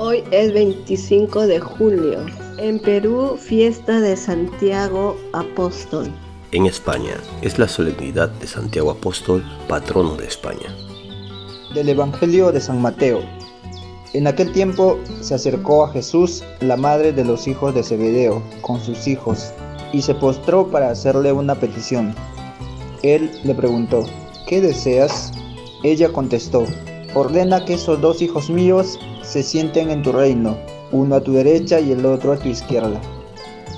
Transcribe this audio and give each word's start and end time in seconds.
Hoy 0.00 0.22
es 0.30 0.52
25 0.52 1.48
de 1.48 1.58
julio. 1.58 2.24
En 2.58 2.78
Perú, 2.78 3.36
fiesta 3.36 3.98
de 3.98 4.16
Santiago 4.16 5.16
Apóstol. 5.32 6.06
En 6.52 6.66
España 6.66 7.16
es 7.42 7.58
la 7.58 7.66
solemnidad 7.66 8.28
de 8.28 8.46
Santiago 8.46 8.92
Apóstol, 8.92 9.42
patrono 9.66 10.14
de 10.14 10.26
España. 10.26 10.72
Del 11.74 11.88
Evangelio 11.88 12.52
de 12.52 12.60
San 12.60 12.80
Mateo. 12.80 13.22
En 14.12 14.28
aquel 14.28 14.52
tiempo 14.52 15.00
se 15.20 15.34
acercó 15.34 15.84
a 15.84 15.90
Jesús 15.90 16.44
la 16.60 16.76
madre 16.76 17.12
de 17.12 17.24
los 17.24 17.48
hijos 17.48 17.74
de 17.74 17.82
Zebedeo 17.82 18.40
con 18.60 18.80
sus 18.80 19.08
hijos 19.08 19.52
y 19.92 20.02
se 20.02 20.14
postró 20.14 20.68
para 20.68 20.90
hacerle 20.90 21.32
una 21.32 21.56
petición. 21.56 22.14
Él 23.02 23.32
le 23.42 23.52
preguntó, 23.52 24.04
¿qué 24.46 24.60
deseas? 24.60 25.32
Ella 25.82 26.12
contestó, 26.12 26.66
ordena 27.16 27.64
que 27.64 27.74
esos 27.74 28.00
dos 28.00 28.22
hijos 28.22 28.48
míos 28.48 28.96
se 29.28 29.42
sienten 29.42 29.90
en 29.90 30.02
tu 30.02 30.10
reino, 30.10 30.56
uno 30.90 31.16
a 31.16 31.20
tu 31.20 31.34
derecha 31.34 31.78
y 31.80 31.92
el 31.92 32.06
otro 32.06 32.32
a 32.32 32.38
tu 32.38 32.48
izquierda. 32.48 32.98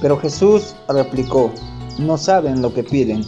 Pero 0.00 0.16
Jesús 0.16 0.76
replicó, 0.88 1.50
no 1.98 2.16
saben 2.16 2.62
lo 2.62 2.73
que 2.73 2.84
piden. 2.84 3.24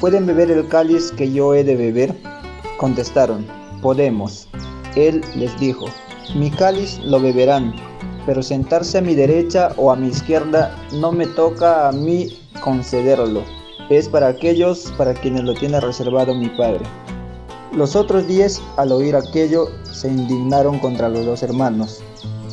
¿Pueden 0.00 0.24
beber 0.24 0.50
el 0.50 0.66
cáliz 0.68 1.12
que 1.12 1.30
yo 1.30 1.54
he 1.54 1.62
de 1.62 1.76
beber? 1.76 2.16
Contestaron, 2.78 3.46
podemos. 3.82 4.48
Él 4.96 5.22
les 5.36 5.58
dijo, 5.60 5.84
mi 6.34 6.50
cáliz 6.50 6.98
lo 7.04 7.20
beberán, 7.20 7.74
pero 8.24 8.42
sentarse 8.42 8.96
a 8.98 9.02
mi 9.02 9.14
derecha 9.14 9.72
o 9.76 9.92
a 9.92 9.96
mi 9.96 10.08
izquierda 10.08 10.74
no 10.94 11.12
me 11.12 11.26
toca 11.26 11.88
a 11.88 11.92
mí 11.92 12.38
concederlo. 12.64 13.42
Es 13.90 14.08
para 14.08 14.28
aquellos 14.28 14.92
para 14.96 15.12
quienes 15.12 15.44
lo 15.44 15.52
tiene 15.54 15.78
reservado 15.78 16.34
mi 16.34 16.48
Padre. 16.48 16.86
Los 17.72 17.94
otros 17.94 18.26
diez, 18.26 18.60
al 18.76 18.90
oír 18.90 19.14
aquello, 19.14 19.68
se 19.92 20.08
indignaron 20.08 20.80
contra 20.80 21.08
los 21.08 21.24
dos 21.24 21.44
hermanos, 21.44 22.02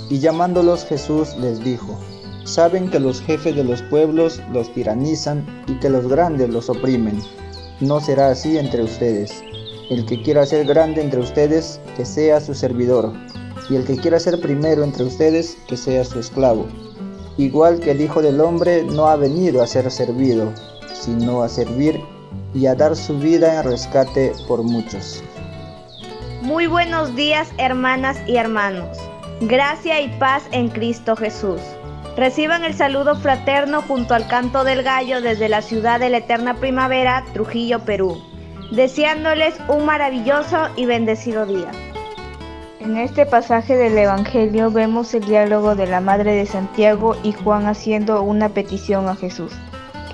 y 0.09 0.19
llamándolos 0.19 0.86
Jesús 0.86 1.36
les 1.38 1.64
dijo, 1.64 1.97
Saben 2.44 2.89
que 2.91 3.00
los 3.00 3.19
jefes 3.22 3.56
de 3.56 3.64
los 3.64 3.81
pueblos 3.81 4.39
los 4.53 4.72
tiranizan 4.73 5.44
y 5.67 5.73
que 5.80 5.89
los 5.89 6.08
grandes 6.08 6.50
los 6.50 6.69
oprimen. 6.69 7.19
No 7.81 8.00
será 8.00 8.30
así 8.30 8.59
entre 8.59 8.83
ustedes. 8.83 9.44
El 9.89 10.06
que 10.06 10.22
quiera 10.22 10.45
ser 10.45 10.66
grande 10.66 11.02
entre 11.02 11.19
ustedes, 11.19 11.81
que 11.97 12.06
sea 12.06 12.39
su 12.39 12.53
servidor, 12.53 13.11
y 13.69 13.75
el 13.75 13.86
que 13.86 13.97
quiera 13.97 14.19
ser 14.19 14.39
primero 14.39 14.84
entre 14.84 15.03
ustedes, 15.03 15.58
que 15.67 15.78
sea 15.78 16.06
su 16.06 16.19
esclavo. 16.19 16.67
Igual 17.38 17.80
que 17.80 17.91
el 17.91 18.02
Hijo 18.02 18.22
del 18.22 18.39
Hombre 18.39 18.84
no 18.84 19.08
ha 19.08 19.16
venido 19.16 19.63
a 19.63 19.67
ser 19.67 19.91
servido, 19.91 20.53
sino 20.94 21.41
a 21.41 21.50
servir 21.50 22.02
y 22.53 22.67
a 22.67 22.75
dar 22.75 22.95
su 22.95 23.17
vida 23.20 23.59
en 23.59 23.64
rescate 23.64 24.33
por 24.47 24.64
muchos. 24.64 25.23
Muy 26.42 26.67
buenos 26.67 27.16
días 27.16 27.50
hermanas 27.58 28.17
y 28.28 28.38
hermanos. 28.38 28.97
Gracia 29.42 30.02
y 30.02 30.08
paz 30.17 30.44
en 30.52 30.69
Cristo 30.69 31.16
Jesús. 31.16 31.61
Reciban 32.16 32.64
el 32.64 32.73
saludo 32.73 33.16
fraterno 33.16 33.84
junto 33.84 34.16
al 34.16 34.28
canto 34.28 34.64
del 34.64 34.81
gallo 34.81 35.22
desde 35.22 35.50
la 35.50 35.61
ciudad 35.61 36.00
de 36.00 36.09
la 36.09 36.17
eterna 36.17 36.56
primavera, 36.56 37.23
Trujillo, 37.34 37.86
Perú, 37.86 38.17
deseándoles 38.72 39.56
un 39.67 39.86
maravilloso 39.86 40.69
y 40.75 40.86
bendecido 40.86 41.45
día. 41.45 41.69
En 42.80 42.97
este 42.97 43.25
pasaje 43.25 43.75
del 43.75 43.97
Evangelio 43.97 44.72
vemos 44.72 45.14
el 45.14 45.25
diálogo 45.25 45.75
de 45.75 45.88
la 45.88 46.00
madre 46.00 46.31
de 46.34 46.45
Santiago 46.45 47.16
y 47.22 47.34
Juan 47.34 47.67
haciendo 47.67 48.22
una 48.22 48.50
petición 48.50 49.09
a 49.09 49.16
Jesús. 49.16 49.52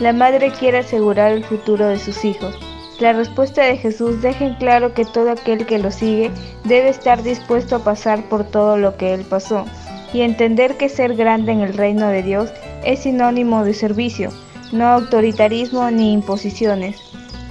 La 0.03 0.11
madre 0.11 0.51
quiere 0.51 0.79
asegurar 0.79 1.31
el 1.31 1.45
futuro 1.45 1.87
de 1.87 1.97
sus 1.97 2.25
hijos. 2.25 2.59
La 2.99 3.13
respuesta 3.13 3.63
de 3.63 3.77
Jesús 3.77 4.21
deja 4.21 4.43
en 4.43 4.55
claro 4.55 4.93
que 4.93 5.05
todo 5.05 5.31
aquel 5.31 5.65
que 5.65 5.79
lo 5.79 5.91
sigue 5.91 6.29
debe 6.65 6.89
estar 6.89 7.23
dispuesto 7.23 7.77
a 7.77 7.85
pasar 7.85 8.21
por 8.27 8.43
todo 8.43 8.75
lo 8.75 8.97
que 8.97 9.13
él 9.13 9.21
pasó 9.21 9.63
y 10.11 10.19
entender 10.19 10.75
que 10.75 10.89
ser 10.89 11.15
grande 11.15 11.53
en 11.53 11.61
el 11.61 11.73
reino 11.73 12.09
de 12.09 12.21
Dios 12.21 12.51
es 12.83 13.03
sinónimo 13.03 13.63
de 13.63 13.73
servicio, 13.73 14.29
no 14.73 14.87
autoritarismo 14.87 15.89
ni 15.89 16.11
imposiciones. 16.11 16.97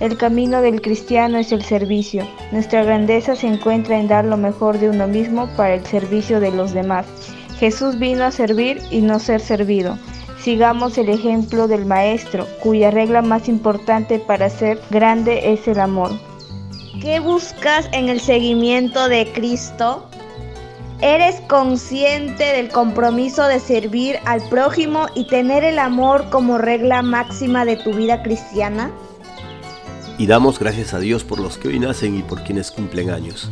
El 0.01 0.19
camino 0.19 0.61
del 0.61 0.83
cristiano 0.83 1.39
es 1.39 1.53
el 1.53 1.63
servicio. 1.63 2.29
Nuestra 2.51 2.85
grandeza 2.85 3.35
se 3.35 3.47
encuentra 3.47 3.99
en 3.99 4.09
dar 4.09 4.27
lo 4.27 4.37
mejor 4.37 4.79
de 4.79 4.91
uno 4.91 5.09
mismo 5.09 5.49
para 5.57 5.73
el 5.73 5.87
servicio 5.87 6.39
de 6.39 6.51
los 6.51 6.75
demás. 6.75 7.07
Jesús 7.59 7.99
vino 7.99 8.25
a 8.25 8.31
servir 8.31 8.83
y 8.91 9.01
no 9.01 9.21
ser 9.21 9.41
servido. 9.41 9.97
Sigamos 10.43 10.99
el 10.99 11.09
ejemplo 11.09 11.69
del 11.69 11.87
Maestro, 11.87 12.49
cuya 12.61 12.91
regla 12.91 13.23
más 13.23 13.49
importante 13.49 14.19
para 14.19 14.51
ser 14.51 14.81
grande 14.91 15.53
es 15.53 15.69
el 15.69 15.79
amor. 15.79 16.11
¿Qué 17.01 17.21
buscas 17.21 17.89
en 17.93 18.09
el 18.09 18.21
seguimiento 18.21 19.09
de 19.09 19.31
Cristo? 19.33 20.09
¿Eres 21.01 21.41
consciente 21.49 22.43
del 22.43 22.71
compromiso 22.71 23.45
de 23.45 23.61
servir 23.61 24.19
al 24.25 24.43
prójimo 24.49 25.07
y 25.15 25.29
tener 25.29 25.63
el 25.63 25.79
amor 25.79 26.29
como 26.31 26.59
regla 26.59 27.03
máxima 27.03 27.65
de 27.65 27.77
tu 27.77 27.93
vida 27.93 28.25
cristiana? 28.25 28.91
Y 30.19 30.27
damos 30.27 30.59
gracias 30.59 30.93
a 30.93 30.99
Dios 30.99 31.23
por 31.23 31.39
los 31.39 31.57
que 31.57 31.69
hoy 31.69 31.79
nacen 31.79 32.17
y 32.19 32.23
por 32.23 32.43
quienes 32.43 32.73
cumplen 32.73 33.11
años. 33.11 33.49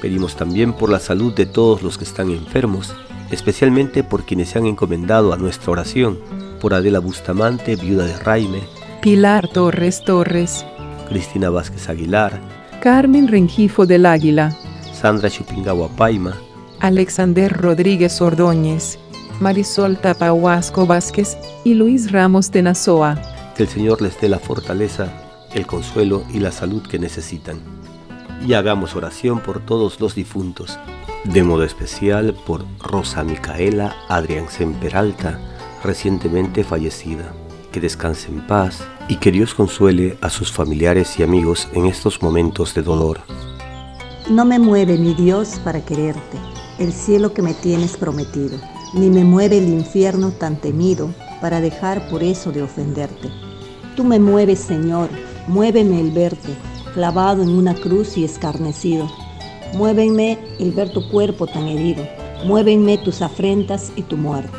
Pedimos 0.00 0.36
también 0.36 0.74
por 0.74 0.90
la 0.90 1.00
salud 1.00 1.34
de 1.34 1.46
todos 1.46 1.82
los 1.82 1.98
que 1.98 2.04
están 2.04 2.30
enfermos, 2.30 2.94
especialmente 3.30 4.02
por 4.04 4.24
quienes 4.24 4.50
se 4.50 4.58
han 4.58 4.66
encomendado 4.66 5.32
a 5.32 5.36
nuestra 5.36 5.72
oración, 5.72 6.18
por 6.60 6.74
Adela 6.74 6.98
Bustamante, 6.98 7.76
viuda 7.76 8.04
de 8.04 8.18
Raime, 8.18 8.62
Pilar 9.00 9.48
Torres 9.48 10.02
Torres, 10.04 10.64
Cristina 11.08 11.50
Vázquez 11.50 11.88
Aguilar, 11.88 12.40
Carmen 12.80 13.28
Rengifo 13.28 13.86
del 13.86 14.06
Águila, 14.06 14.56
Sandra 14.92 15.30
Chupingawa 15.30 15.88
Paima, 15.88 16.36
Alexander 16.80 17.52
Rodríguez 17.52 18.20
Ordóñez, 18.20 18.98
Marisol 19.40 19.98
Tapahuasco 19.98 20.86
Vázquez 20.86 21.36
y 21.64 21.74
Luis 21.74 22.12
Ramos 22.12 22.50
de 22.50 22.62
Nazoa. 22.62 23.20
Que 23.56 23.62
el 23.64 23.68
Señor 23.68 24.02
les 24.02 24.20
dé 24.20 24.28
la 24.28 24.38
fortaleza, 24.38 25.12
el 25.54 25.66
consuelo 25.66 26.24
y 26.32 26.40
la 26.40 26.52
salud 26.52 26.82
que 26.82 26.98
necesitan. 26.98 27.60
Y 28.46 28.54
hagamos 28.54 28.96
oración 28.96 29.40
por 29.40 29.60
todos 29.60 30.00
los 30.00 30.14
difuntos, 30.14 30.78
de 31.24 31.42
modo 31.42 31.64
especial 31.64 32.34
por 32.46 32.64
Rosa 32.78 33.22
Micaela 33.24 33.94
Adrián 34.08 34.46
Peralta, 34.80 35.38
recientemente 35.84 36.64
fallecida. 36.64 37.34
Que 37.72 37.80
descanse 37.80 38.28
en 38.28 38.46
paz 38.46 38.82
y 39.08 39.16
que 39.16 39.30
Dios 39.30 39.54
consuele 39.54 40.18
a 40.20 40.30
sus 40.30 40.50
familiares 40.50 41.18
y 41.18 41.22
amigos 41.22 41.68
en 41.72 41.86
estos 41.86 42.20
momentos 42.20 42.74
de 42.74 42.82
dolor. 42.82 43.20
No 44.28 44.44
me 44.44 44.58
mueve 44.58 44.98
mi 44.98 45.14
Dios 45.14 45.60
para 45.62 45.84
quererte 45.84 46.38
el 46.80 46.92
cielo 46.94 47.34
que 47.34 47.42
me 47.42 47.52
tienes 47.52 47.98
prometido, 47.98 48.58
ni 48.94 49.10
me 49.10 49.22
mueve 49.22 49.58
el 49.58 49.68
infierno 49.68 50.30
tan 50.30 50.56
temido 50.56 51.12
para 51.40 51.60
dejar 51.60 52.08
por 52.08 52.22
eso 52.22 52.52
de 52.52 52.62
ofenderte. 52.62 53.28
Tú 53.96 54.02
me 54.02 54.18
mueves, 54.18 54.60
Señor, 54.60 55.10
muéveme 55.46 56.00
el 56.00 56.10
verte, 56.10 56.54
clavado 56.94 57.42
en 57.42 57.50
una 57.50 57.74
cruz 57.74 58.16
y 58.16 58.24
escarnecido. 58.24 59.10
Muévenme 59.74 60.38
el 60.58 60.72
ver 60.72 60.90
tu 60.90 61.08
cuerpo 61.08 61.46
tan 61.46 61.68
herido, 61.68 62.04
muévenme 62.44 62.98
tus 62.98 63.22
afrentas 63.22 63.92
y 63.94 64.02
tu 64.02 64.16
muerte. 64.16 64.58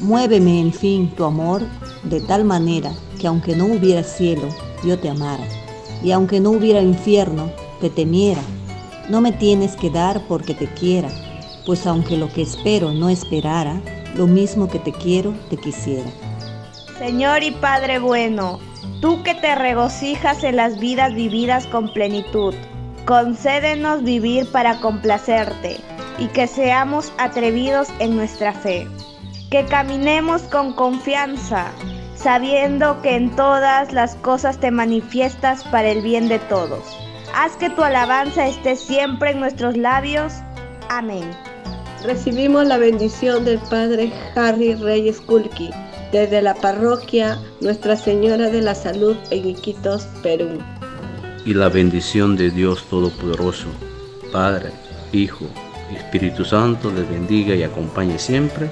Muéveme, 0.00 0.60
en 0.60 0.72
fin, 0.72 1.10
tu 1.16 1.24
amor 1.24 1.62
de 2.02 2.20
tal 2.20 2.44
manera 2.44 2.92
que 3.18 3.26
aunque 3.26 3.56
no 3.56 3.64
hubiera 3.64 4.02
cielo, 4.02 4.48
yo 4.84 4.98
te 4.98 5.08
amara, 5.08 5.44
y 6.02 6.12
aunque 6.12 6.40
no 6.40 6.50
hubiera 6.50 6.82
infierno, 6.82 7.50
te 7.80 7.88
temiera. 7.88 8.42
No 9.08 9.22
me 9.22 9.32
tienes 9.32 9.76
que 9.76 9.88
dar 9.88 10.20
porque 10.28 10.54
te 10.54 10.66
quiera, 10.66 11.08
pues 11.64 11.86
aunque 11.86 12.18
lo 12.18 12.30
que 12.30 12.42
espero 12.42 12.92
no 12.92 13.08
esperara, 13.08 13.80
lo 14.14 14.26
mismo 14.26 14.68
que 14.68 14.78
te 14.78 14.92
quiero, 14.92 15.32
te 15.48 15.56
quisiera. 15.56 16.10
Señor 16.98 17.42
y 17.42 17.50
Padre 17.50 17.98
bueno, 17.98 18.60
tú 19.00 19.22
que 19.22 19.34
te 19.34 19.54
regocijas 19.54 20.44
en 20.44 20.56
las 20.56 20.78
vidas 20.78 21.14
vividas 21.14 21.66
con 21.66 21.92
plenitud, 21.92 22.54
concédenos 23.04 24.02
vivir 24.02 24.50
para 24.50 24.80
complacerte 24.80 25.78
y 26.18 26.28
que 26.28 26.46
seamos 26.46 27.12
atrevidos 27.18 27.88
en 27.98 28.16
nuestra 28.16 28.52
fe, 28.52 28.86
que 29.50 29.64
caminemos 29.66 30.42
con 30.42 30.72
confianza, 30.72 31.70
sabiendo 32.14 33.00
que 33.02 33.16
en 33.16 33.34
todas 33.36 33.92
las 33.92 34.14
cosas 34.16 34.58
te 34.58 34.70
manifiestas 34.70 35.64
para 35.64 35.90
el 35.90 36.02
bien 36.02 36.28
de 36.28 36.38
todos. 36.38 36.82
Haz 37.34 37.56
que 37.56 37.68
tu 37.68 37.82
alabanza 37.82 38.46
esté 38.46 38.76
siempre 38.76 39.32
en 39.32 39.40
nuestros 39.40 39.76
labios. 39.76 40.32
Amén. 40.88 41.30
Recibimos 42.04 42.66
la 42.66 42.78
bendición 42.78 43.44
del 43.44 43.58
Padre 43.70 44.12
Harry 44.36 44.74
Reyes 44.74 45.20
Kulki 45.20 45.70
desde 46.12 46.40
la 46.42 46.54
parroquia 46.54 47.38
Nuestra 47.60 47.96
Señora 47.96 48.48
de 48.50 48.62
la 48.62 48.74
Salud 48.74 49.16
en 49.30 49.48
Iquitos, 49.48 50.06
Perú. 50.22 50.58
Y 51.44 51.54
la 51.54 51.68
bendición 51.68 52.36
de 52.36 52.50
Dios 52.50 52.84
Todopoderoso, 52.88 53.68
Padre, 54.32 54.72
Hijo 55.12 55.46
Espíritu 55.94 56.44
Santo 56.44 56.90
les 56.90 57.08
bendiga 57.08 57.54
y 57.54 57.62
acompañe 57.62 58.18
siempre. 58.18 58.70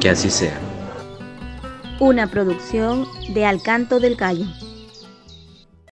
Que 0.00 0.10
así 0.10 0.30
sea. 0.30 0.58
Una 1.98 2.28
producción 2.28 3.06
de 3.34 3.44
Alcanto 3.44 4.00
del 4.00 4.16
Gallo. 4.16 4.46